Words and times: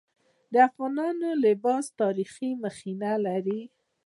د 0.51 0.53
افغانانو 0.67 1.29
لباسونه 1.43 1.97
تاریخي 2.01 2.49
مخینه 2.63 3.11
لري. 3.25 3.61